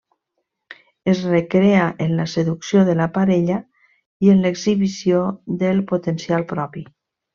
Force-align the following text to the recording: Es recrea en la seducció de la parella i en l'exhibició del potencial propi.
Es 1.11 1.19
recrea 1.33 1.83
en 2.05 2.15
la 2.21 2.25
seducció 2.31 2.85
de 2.89 2.95
la 3.01 3.09
parella 3.19 3.59
i 4.29 4.33
en 4.35 4.41
l'exhibició 4.47 5.21
del 5.65 5.85
potencial 5.93 6.49
propi. 6.55 6.85